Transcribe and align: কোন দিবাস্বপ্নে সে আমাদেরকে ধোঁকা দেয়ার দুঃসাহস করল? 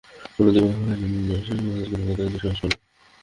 কোন 0.35 0.45
দিবাস্বপ্নে 0.47 0.93
সে 1.45 1.53
আমাদেরকে 1.55 1.95
ধোঁকা 1.97 2.13
দেয়ার 2.17 2.31
দুঃসাহস 2.33 2.59
করল? 2.61 2.75